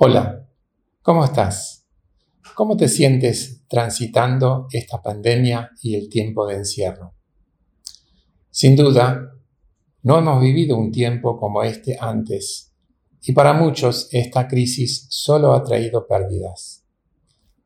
[0.00, 0.46] Hola,
[1.02, 1.84] ¿cómo estás?
[2.54, 7.16] ¿Cómo te sientes transitando esta pandemia y el tiempo de encierro?
[8.48, 9.32] Sin duda,
[10.04, 12.72] no hemos vivido un tiempo como este antes
[13.22, 16.84] y para muchos esta crisis solo ha traído pérdidas.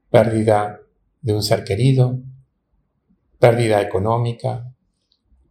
[0.09, 0.81] Pérdida
[1.21, 2.19] de un ser querido,
[3.39, 4.75] pérdida económica,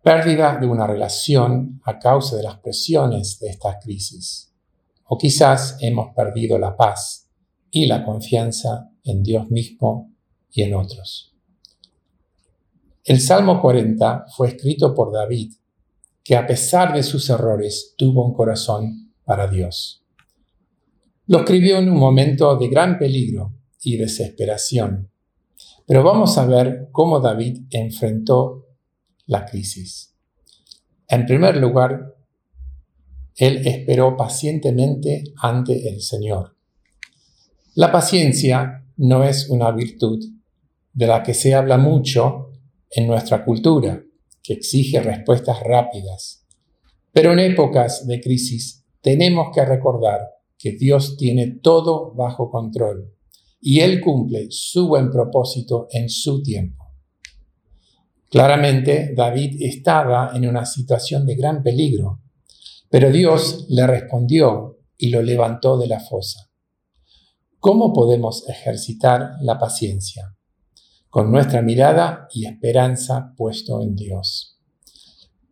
[0.02, 4.51] pérdida de una relación a causa de las presiones de esta crisis
[5.14, 7.30] o quizás hemos perdido la paz
[7.70, 10.10] y la confianza en Dios mismo
[10.50, 11.36] y en otros.
[13.04, 15.52] El Salmo 40 fue escrito por David,
[16.24, 20.06] que a pesar de sus errores tuvo un corazón para Dios.
[21.26, 23.52] Lo escribió en un momento de gran peligro
[23.82, 25.12] y desesperación,
[25.86, 28.66] pero vamos a ver cómo David enfrentó
[29.26, 30.16] la crisis.
[31.10, 32.16] En primer lugar,
[33.42, 36.56] él esperó pacientemente ante el Señor.
[37.74, 40.24] La paciencia no es una virtud
[40.94, 42.52] de la que se habla mucho
[42.92, 44.00] en nuestra cultura,
[44.44, 46.46] que exige respuestas rápidas.
[47.12, 50.20] Pero en épocas de crisis tenemos que recordar
[50.56, 53.12] que Dios tiene todo bajo control
[53.60, 56.94] y Él cumple su buen propósito en su tiempo.
[58.30, 62.22] Claramente, David estaba en una situación de gran peligro
[62.92, 66.52] pero Dios le respondió y lo levantó de la fosa.
[67.58, 70.36] ¿Cómo podemos ejercitar la paciencia?
[71.10, 74.60] Con nuestra mirada y esperanza puesto en Dios.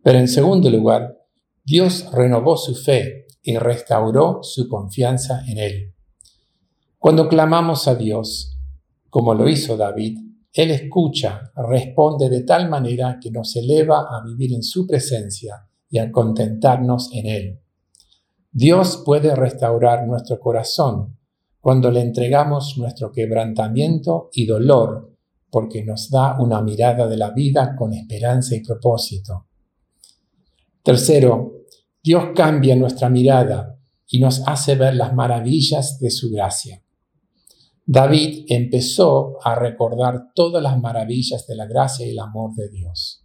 [0.04, 1.18] Pero en segundo lugar,
[1.64, 5.96] Dios renovó su fe y restauró su confianza en Él.
[6.98, 8.58] Cuando clamamos a Dios,
[9.10, 10.20] como lo hizo David,
[10.52, 15.98] Él escucha, responde de tal manera que nos eleva a vivir en su presencia y
[15.98, 17.60] a contentarnos en Él.
[18.52, 21.18] Dios puede restaurar nuestro corazón
[21.60, 25.14] cuando le entregamos nuestro quebrantamiento y dolor,
[25.52, 29.48] porque nos da una mirada de la vida con esperanza y propósito.
[30.84, 31.66] Tercero,
[32.02, 33.78] Dios cambia nuestra mirada
[34.08, 36.82] y nos hace ver las maravillas de su gracia.
[37.86, 43.24] David empezó a recordar todas las maravillas de la gracia y el amor de Dios.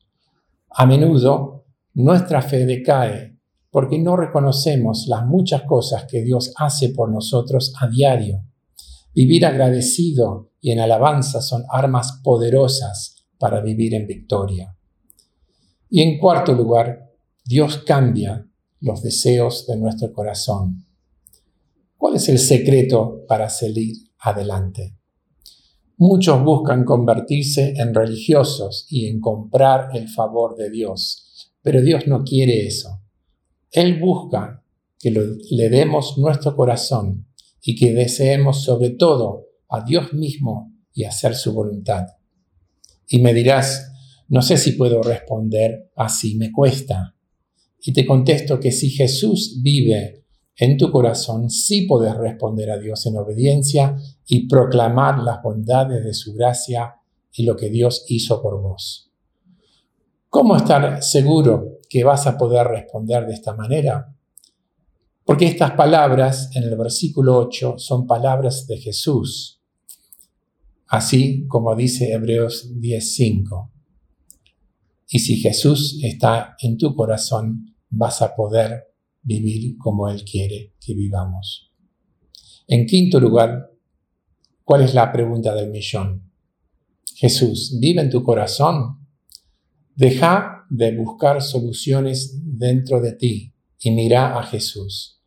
[0.70, 1.63] A menudo
[1.94, 3.38] nuestra fe decae
[3.70, 8.44] porque no reconocemos las muchas cosas que Dios hace por nosotros a diario.
[9.14, 14.76] Vivir agradecido y en alabanza son armas poderosas para vivir en victoria.
[15.88, 17.10] Y en cuarto lugar,
[17.44, 18.48] Dios cambia
[18.80, 20.86] los deseos de nuestro corazón.
[21.96, 24.98] ¿Cuál es el secreto para salir adelante?
[25.96, 31.23] Muchos buscan convertirse en religiosos y en comprar el favor de Dios
[31.64, 33.00] pero Dios no quiere eso.
[33.72, 34.62] Él busca
[34.98, 37.26] que le demos nuestro corazón
[37.62, 42.04] y que deseemos sobre todo a Dios mismo y hacer su voluntad.
[43.08, 43.90] Y me dirás,
[44.28, 47.16] no sé si puedo responder así, me cuesta.
[47.80, 50.26] Y te contesto que si Jesús vive
[50.56, 53.96] en tu corazón, sí puedes responder a Dios en obediencia
[54.26, 56.96] y proclamar las bondades de su gracia
[57.32, 59.13] y lo que Dios hizo por vos.
[60.34, 64.12] ¿Cómo estar seguro que vas a poder responder de esta manera?
[65.24, 69.62] Porque estas palabras en el versículo 8 son palabras de Jesús,
[70.88, 73.70] así como dice Hebreos 10:5.
[75.06, 78.88] Y si Jesús está en tu corazón, vas a poder
[79.22, 81.70] vivir como Él quiere que vivamos.
[82.66, 83.70] En quinto lugar,
[84.64, 86.28] ¿cuál es la pregunta del millón?
[87.14, 89.03] Jesús, ¿vive en tu corazón?
[89.96, 95.20] Deja de buscar soluciones dentro de ti y mira a Jesús,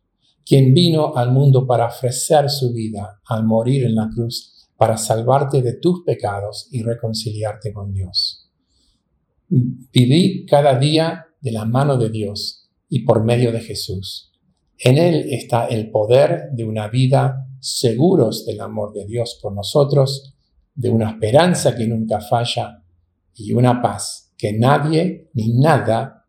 [0.44, 5.62] quien vino al mundo para ofrecer su vida al morir en la cruz para salvarte
[5.62, 8.50] de tus pecados y reconciliarte con Dios.
[9.48, 14.32] Viví cada día de la mano de Dios y por medio de Jesús.
[14.78, 20.34] En Él está el poder de una vida seguros del amor de Dios por nosotros,
[20.74, 22.84] de una esperanza que nunca falla
[23.34, 26.26] y una paz que nadie ni nada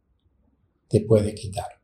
[0.90, 1.79] te puede quitar.